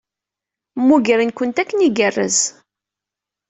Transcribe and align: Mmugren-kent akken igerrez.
Mmugren-kent 0.79 1.61
akken 1.61 1.85
igerrez. 1.87 2.39